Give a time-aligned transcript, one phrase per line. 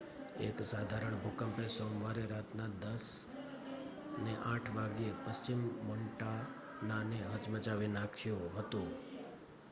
[0.39, 8.89] એક સાધારણ ભૂકંપે સોમવારે રાતના 10:08 વાગ્યે પશ્ચિમ મોન્ટાનાને હચમચાવી નાખ્યું હતું